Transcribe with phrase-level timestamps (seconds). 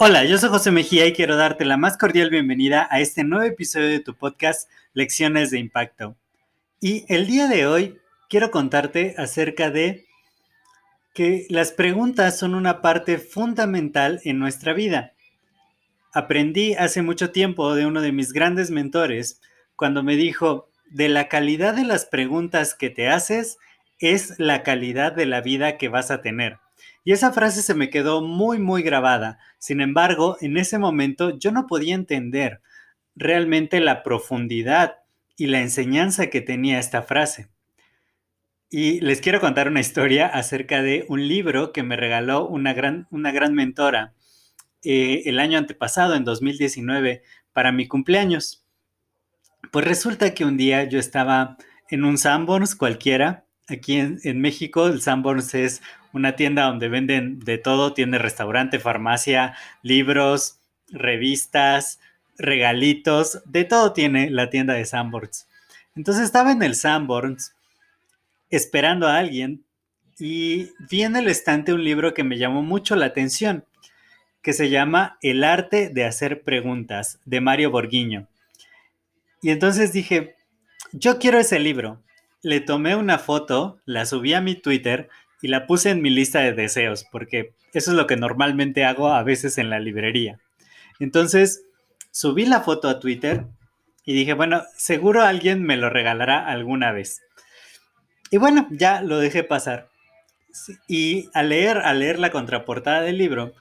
[0.00, 3.44] Hola, yo soy José Mejía y quiero darte la más cordial bienvenida a este nuevo
[3.44, 6.16] episodio de tu podcast Lecciones de Impacto.
[6.80, 10.06] Y el día de hoy quiero contarte acerca de
[11.14, 15.14] que las preguntas son una parte fundamental en nuestra vida.
[16.12, 19.40] Aprendí hace mucho tiempo de uno de mis grandes mentores
[19.74, 23.58] cuando me dijo, de la calidad de las preguntas que te haces
[23.98, 26.58] es la calidad de la vida que vas a tener.
[27.04, 29.38] Y esa frase se me quedó muy, muy grabada.
[29.58, 32.60] Sin embargo, en ese momento yo no podía entender
[33.16, 34.98] realmente la profundidad
[35.36, 37.48] y la enseñanza que tenía esta frase.
[38.70, 43.06] Y les quiero contar una historia acerca de un libro que me regaló una gran,
[43.10, 44.12] una gran mentora
[44.84, 48.66] eh, el año antepasado, en 2019, para mi cumpleaños.
[49.72, 51.56] Pues resulta que un día yo estaba
[51.88, 55.82] en un Sanborns cualquiera Aquí en, México el Sanborns es
[56.14, 62.00] una tienda donde venden de todo, tiene restaurante, farmacia, libros, revistas,
[62.38, 65.48] regalitos, de todo tiene la tienda de Sanborns.
[65.94, 67.52] Entonces estaba en el Sanborns
[68.48, 69.64] esperando a alguien
[70.18, 73.66] y vi en el estante un libro que me llamó mucho la atención,
[74.40, 78.28] que se llama El arte de hacer preguntas, de Mario Borguiño.
[79.42, 80.36] Y entonces dije,
[80.92, 82.02] yo quiero ese libro
[82.42, 85.08] le tomé una foto, la subí a mi Twitter
[85.42, 89.08] y la puse en mi lista de deseos, porque eso es lo que normalmente hago
[89.08, 90.40] a veces en la librería.
[90.98, 91.64] Entonces,
[92.10, 93.46] subí la foto a Twitter
[94.04, 97.22] y dije, bueno, seguro alguien me lo regalará alguna vez.
[98.30, 99.88] Y bueno, ya lo dejé pasar.
[100.88, 103.54] Y al leer, al leer la contraportada del libro,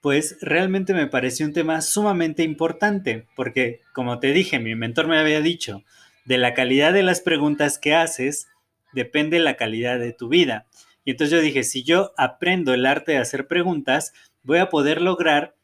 [0.00, 5.18] pues realmente me pareció un tema sumamente importante, porque como te dije, mi mentor me
[5.18, 5.82] había dicho,
[6.26, 8.48] de la calidad de las preguntas que haces
[8.92, 10.66] depende la calidad de tu vida.
[11.04, 15.00] Y entonces yo dije, si yo aprendo el arte de hacer preguntas, voy a poder
[15.00, 15.54] lograr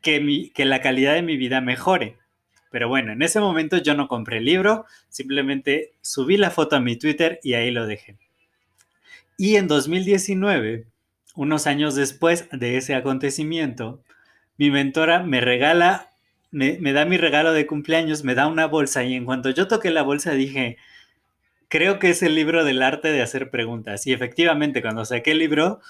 [0.00, 2.18] que, la calidad de mi vida mejore.
[2.70, 6.80] Pero bueno, en ese momento yo no compré el libro, simplemente subí la foto a
[6.80, 8.16] mi Twitter y ahí lo dejé.
[9.36, 10.86] Y en 2019,
[11.34, 14.02] unos años después de ese acontecimiento,
[14.56, 16.11] mi mentora me regala
[16.52, 19.90] me, da mi regalo de cumpleaños, me da una bolsa y en cuanto yo toqué
[19.90, 20.76] la bolsa dije,
[21.68, 24.06] creo que es el libro del arte de hacer preguntas.
[24.06, 25.80] Y efectivamente, cuando saqué el libro,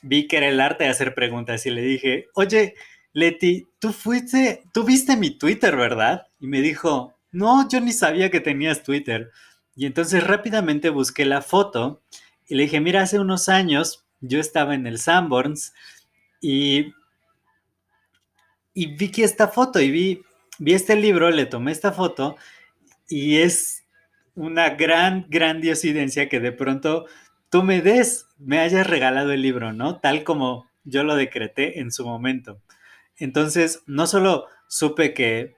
[0.00, 2.74] vi que era el arte de hacer preguntas y le dije, oye,
[3.12, 6.26] Leti, tú fuiste, tú viste mi Twitter, ¿verdad?
[6.40, 9.30] Y me dijo, no, yo ni sabía que tenías Twitter.
[9.76, 12.02] Y entonces rápidamente busqué la foto
[12.48, 15.74] y le dije, mira, hace unos años yo estaba en el Sanborns
[16.40, 16.94] y
[18.74, 20.22] y vi que esta foto y vi,
[20.58, 22.36] vi este libro, le tomé esta foto
[23.08, 23.84] y es
[24.34, 25.26] una gran,
[25.60, 27.06] diosidencia que de pronto
[27.50, 30.00] tú me des, me hayas regalado el libro, ¿no?
[30.00, 32.60] Tal como yo lo decreté en su momento.
[33.18, 35.54] Entonces, no solo supe que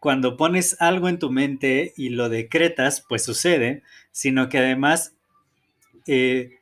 [0.00, 5.14] cuando pones algo en tu mente y lo decretas, pues sucede, sino que además
[6.06, 6.58] eh,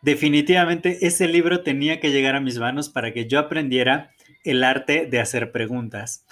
[0.00, 4.10] definitivamente ese libro tenía que llegar a mis manos para que yo aprendiera
[4.44, 6.26] el arte de hacer preguntas.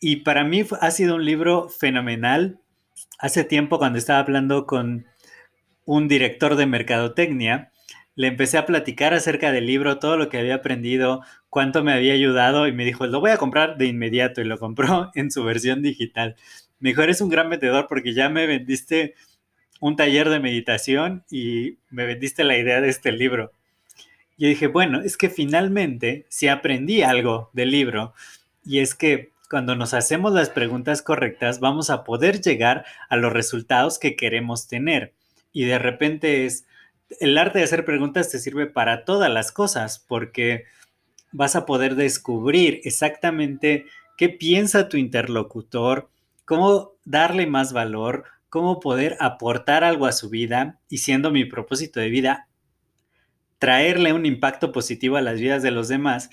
[0.00, 2.60] Y para mí ha sido un libro fenomenal.
[3.18, 5.06] Hace tiempo cuando estaba hablando con
[5.84, 7.72] un director de mercadotecnia,
[8.16, 12.14] le empecé a platicar acerca del libro, todo lo que había aprendido, cuánto me había
[12.14, 15.44] ayudado y me dijo, lo voy a comprar de inmediato y lo compró en su
[15.44, 16.36] versión digital.
[16.78, 19.14] Me dijo, eres un gran vendedor porque ya me vendiste
[19.80, 23.52] un taller de meditación y me vendiste la idea de este libro.
[24.38, 28.12] Yo dije, bueno, es que finalmente si aprendí algo del libro
[28.64, 33.32] y es que cuando nos hacemos las preguntas correctas vamos a poder llegar a los
[33.32, 35.14] resultados que queremos tener.
[35.52, 36.66] Y de repente es,
[37.20, 40.64] el arte de hacer preguntas te sirve para todas las cosas porque
[41.32, 43.86] vas a poder descubrir exactamente
[44.16, 46.10] qué piensa tu interlocutor,
[46.44, 52.00] cómo darle más valor, cómo poder aportar algo a su vida y siendo mi propósito
[52.00, 52.45] de vida
[53.58, 56.30] traerle un impacto positivo a las vidas de los demás,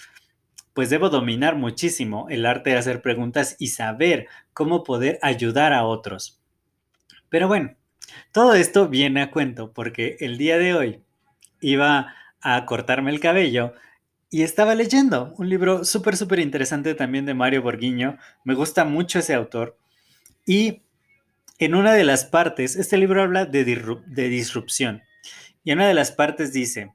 [0.73, 5.85] pues debo dominar muchísimo el arte de hacer preguntas y saber cómo poder ayudar a
[5.85, 6.41] otros.
[7.29, 7.75] Pero bueno,
[8.31, 11.01] todo esto viene a cuento porque el día de hoy
[11.61, 13.73] iba a cortarme el cabello
[14.29, 18.17] y estaba leyendo un libro súper, súper interesante también de Mario Borghiño.
[18.43, 19.77] Me gusta mucho ese autor.
[20.45, 20.81] Y
[21.59, 25.03] en una de las partes, este libro habla de, de disrupción.
[25.63, 26.93] Y en una de las partes dice,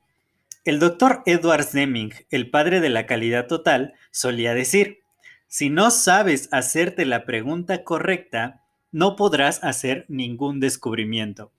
[0.64, 5.00] el doctor Edward Deming, el padre de la calidad total, solía decir,
[5.46, 8.62] si no sabes hacerte la pregunta correcta,
[8.92, 11.52] no podrás hacer ningún descubrimiento.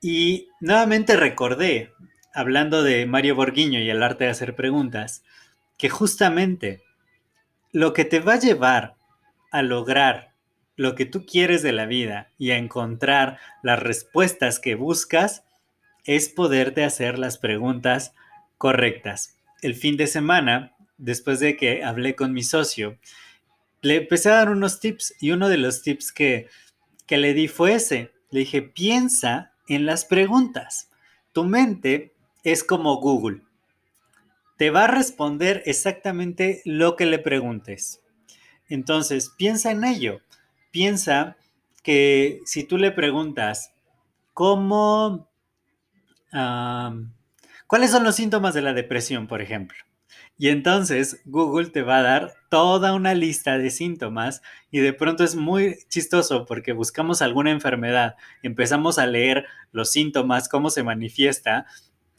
[0.00, 1.92] Y nuevamente recordé,
[2.34, 5.22] hablando de Mario Borghiño y el arte de hacer preguntas,
[5.78, 6.82] que justamente
[7.72, 8.96] lo que te va a llevar
[9.50, 10.32] a lograr
[10.76, 15.44] lo que tú quieres de la vida y a encontrar las respuestas que buscas
[16.04, 18.14] es poderte hacer las preguntas
[18.58, 19.36] correctas.
[19.60, 22.98] El fin de semana, después de que hablé con mi socio,
[23.80, 26.48] le empecé a dar unos tips y uno de los tips que,
[27.06, 28.12] que le di fue ese.
[28.30, 30.90] Le dije, piensa en las preguntas.
[31.32, 32.12] Tu mente
[32.44, 33.42] es como Google.
[34.56, 38.00] Te va a responder exactamente lo que le preguntes.
[38.68, 40.20] Entonces, piensa en ello.
[40.70, 41.36] Piensa
[41.82, 43.72] que si tú le preguntas,
[44.34, 45.28] ¿cómo
[46.32, 49.78] ¿Cuáles son los síntomas de la depresión, por ejemplo?
[50.38, 55.24] Y entonces Google te va a dar toda una lista de síntomas y de pronto
[55.24, 61.66] es muy chistoso porque buscamos alguna enfermedad, empezamos a leer los síntomas, cómo se manifiesta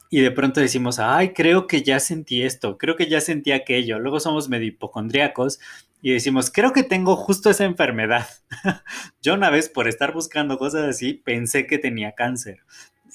[0.09, 3.97] y de pronto decimos, ay, creo que ya sentí esto, creo que ya sentí aquello.
[3.97, 5.59] Luego somos medio hipocondríacos
[6.03, 8.27] y decimos, creo que tengo justo esa enfermedad.
[9.23, 12.59] Yo una vez por estar buscando cosas así pensé que tenía cáncer.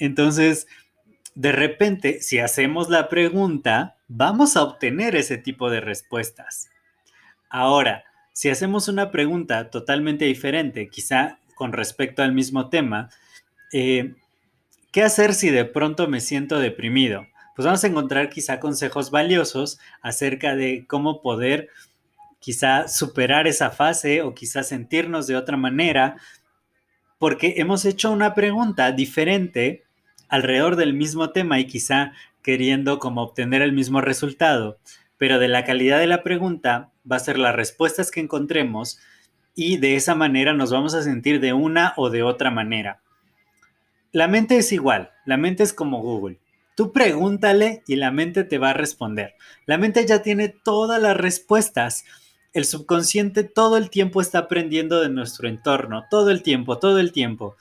[0.00, 0.66] Entonces,
[1.38, 6.68] de repente, si hacemos la pregunta, vamos a obtener ese tipo de respuestas.
[7.48, 8.02] Ahora,
[8.32, 13.10] si hacemos una pregunta totalmente diferente, quizá con respecto al mismo tema,
[13.72, 14.16] eh,
[14.90, 17.24] ¿qué hacer si de pronto me siento deprimido?
[17.54, 21.68] Pues vamos a encontrar quizá consejos valiosos acerca de cómo poder
[22.40, 26.16] quizá superar esa fase o quizá sentirnos de otra manera,
[27.16, 29.84] porque hemos hecho una pregunta diferente
[30.28, 34.78] alrededor del mismo tema y quizá queriendo como obtener el mismo resultado,
[35.18, 38.98] pero de la calidad de la pregunta va a ser las respuestas que encontremos
[39.54, 43.00] y de esa manera nos vamos a sentir de una o de otra manera.
[44.12, 46.38] La mente es igual, la mente es como Google.
[46.74, 49.34] Tú pregúntale y la mente te va a responder.
[49.66, 52.04] La mente ya tiene todas las respuestas.
[52.52, 57.10] El subconsciente todo el tiempo está aprendiendo de nuestro entorno, todo el tiempo, todo el
[57.10, 57.56] tiempo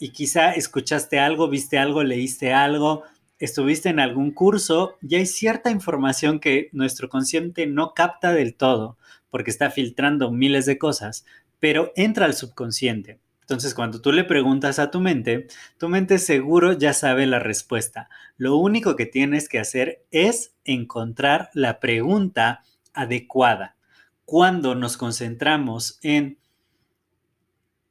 [0.00, 3.04] y quizá escuchaste algo, viste algo, leíste algo,
[3.38, 8.96] estuviste en algún curso y hay cierta información que nuestro consciente no capta del todo
[9.28, 11.26] porque está filtrando miles de cosas,
[11.60, 13.20] pero entra al subconsciente.
[13.42, 18.08] Entonces, cuando tú le preguntas a tu mente, tu mente seguro ya sabe la respuesta.
[18.38, 22.62] Lo único que tienes que hacer es encontrar la pregunta
[22.94, 23.76] adecuada.
[24.24, 26.39] Cuando nos concentramos en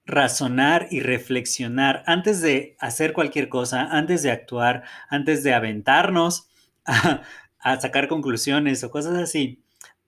[0.09, 6.50] razonar y reflexionar antes de hacer cualquier cosa, antes de actuar, antes de aventarnos
[6.85, 9.61] a, sacar conclusiones o cosas así.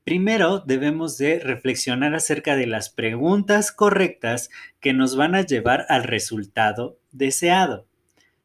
[0.03, 4.49] Primero debemos de reflexionar acerca de las preguntas correctas
[4.79, 7.85] que nos van a llevar al resultado deseado.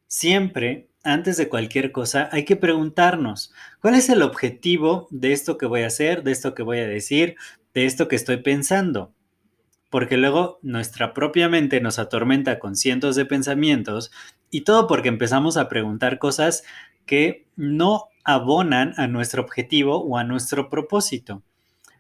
[0.07, 5.67] Siempre, antes de cualquier cosa, hay que preguntarnos, ¿cuál es el objetivo de esto que
[5.67, 7.37] voy a hacer, de esto que voy a decir,
[7.73, 9.16] de esto que estoy pensando?
[9.91, 14.11] Porque luego nuestra propia mente nos atormenta con cientos de pensamientos
[14.51, 16.65] y todo porque empezamos a preguntar cosas
[17.07, 21.43] que no abonan a nuestro objetivo o a nuestro propósito.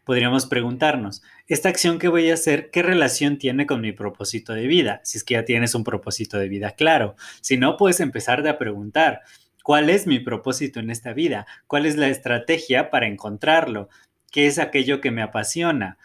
[0.04, 4.66] Podríamos preguntarnos, ¿esta acción que voy a hacer qué relación tiene con mi propósito de
[4.68, 5.00] vida?
[5.02, 7.16] Si es que ya tienes un propósito de vida claro.
[7.40, 9.22] Si no, puedes empezar a preguntar,
[9.64, 11.46] ¿cuál es mi propósito en esta vida?
[11.66, 13.88] ¿Cuál es la estrategia para encontrarlo?
[14.30, 15.98] ¿Qué es aquello que me apasiona?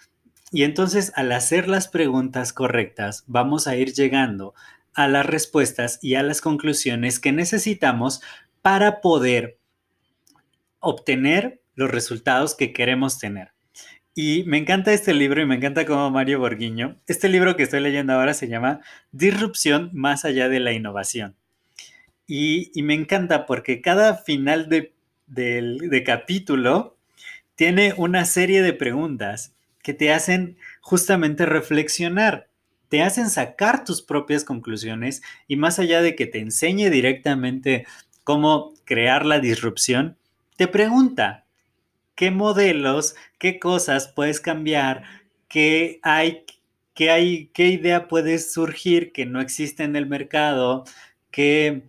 [0.52, 4.54] Y entonces al hacer las preguntas correctas vamos a ir llegando
[4.94, 8.22] a las respuestas y a las conclusiones que necesitamos
[8.62, 9.58] para poder
[10.80, 13.54] obtener los resultados que queremos tener.
[14.14, 16.98] Y me encanta este libro y me encanta como Mario Borguiño.
[17.08, 18.82] Este libro que estoy leyendo ahora se llama
[19.14, 21.36] Disrupción más allá de la innovación.
[22.28, 24.94] Y, me encanta porque cada final de,
[25.28, 26.98] de capítulo
[27.56, 32.50] tiene una serie de preguntas que te hacen justamente reflexionar,
[32.90, 37.86] te hacen sacar tus propias conclusiones y más allá de que te enseñe directamente
[38.24, 40.18] cómo crear la disrupción,
[40.58, 41.46] te pregunta
[42.16, 45.04] qué modelos, qué cosas puedes cambiar,
[45.48, 46.46] qué hay,
[46.94, 50.84] qué hay, qué idea puede surgir que no existe en el mercado,
[51.32, 51.84] qué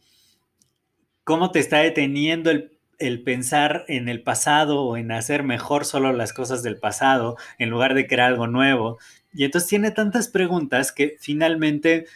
[1.24, 2.71] cómo te está deteniendo el,
[3.06, 7.70] el, pensar en el pasado o en hacer mejor solo las cosas del pasado en
[7.70, 8.98] lugar de crear algo nuevo.
[9.32, 12.06] Y entonces tiene tantas preguntas que finalmente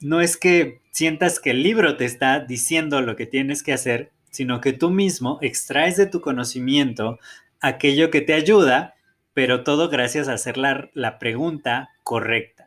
[0.00, 4.10] no es que sientas que el libro te está diciendo lo que tienes que hacer,
[4.30, 7.18] sino que tú mismo extraes de tu conocimiento
[7.60, 8.94] aquello que te ayuda,
[9.34, 12.66] pero todo gracias a hacer la, la pregunta correcta.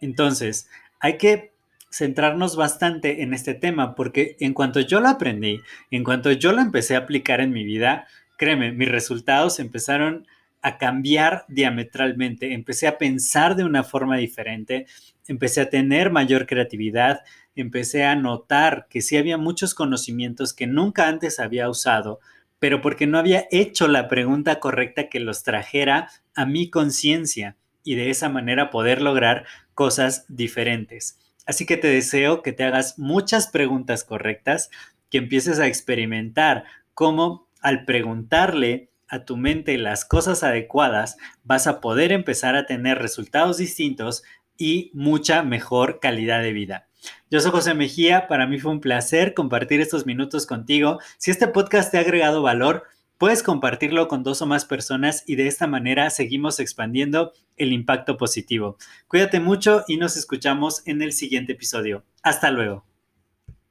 [0.00, 1.51] Entonces, hay que
[1.92, 6.60] centrarnos bastante en este tema porque en cuanto yo lo aprendí, en cuanto yo lo
[6.60, 8.06] empecé a aplicar en mi vida,
[8.38, 10.26] créeme, mis resultados empezaron
[10.62, 14.86] a cambiar diametralmente, empecé a pensar de una forma diferente,
[15.26, 17.20] empecé a tener mayor creatividad,
[17.54, 22.20] empecé a notar que sí había muchos conocimientos que nunca antes había usado,
[22.58, 27.96] pero porque no había hecho la pregunta correcta que los trajera a mi conciencia y
[27.96, 29.44] de esa manera poder lograr
[29.74, 31.18] cosas diferentes.
[31.46, 34.70] Así que te deseo que te hagas muchas preguntas correctas,
[35.10, 41.80] que empieces a experimentar cómo al preguntarle a tu mente las cosas adecuadas, vas a
[41.80, 44.22] poder empezar a tener resultados distintos
[44.56, 46.88] y mucha mejor calidad de vida.
[47.30, 50.98] Yo soy José Mejía, para mí fue un placer compartir estos minutos contigo.
[51.18, 52.84] Si este podcast te ha agregado valor,
[53.22, 58.16] puedes compartirlo con dos o más personas y de esta manera seguimos expandiendo el impacto
[58.16, 58.78] positivo.
[59.06, 62.02] Cuídate mucho y nos escuchamos en el siguiente episodio.
[62.24, 62.84] Hasta luego.